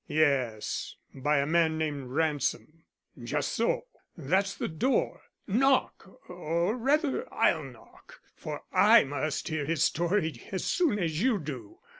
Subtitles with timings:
[0.07, 2.85] "Yes, by a man named Ransom."
[3.23, 3.83] "Just so.
[4.17, 5.21] That's the door.
[5.45, 11.37] Knock or, rather, I'll knock, for I must hear his story as soon as you
[11.37, 11.81] do.